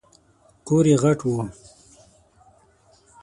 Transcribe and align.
کور 0.67 0.85
یې 0.91 0.95
غټ 1.03 1.19
و. 1.25 1.29